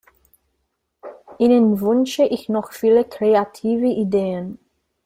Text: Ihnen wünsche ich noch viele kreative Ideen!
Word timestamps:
Ihnen 1.37 1.79
wünsche 1.79 2.23
ich 2.25 2.49
noch 2.49 2.71
viele 2.71 3.05
kreative 3.05 3.85
Ideen! 3.85 4.57